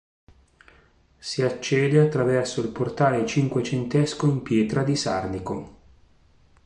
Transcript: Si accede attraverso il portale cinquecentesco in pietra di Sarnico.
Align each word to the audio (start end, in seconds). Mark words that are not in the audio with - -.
Si 1.19 1.43
accede 1.43 1.99
attraverso 1.99 2.59
il 2.61 2.69
portale 2.69 3.23
cinquecentesco 3.27 4.25
in 4.25 4.41
pietra 4.41 4.81
di 4.81 4.95
Sarnico. 4.95 5.77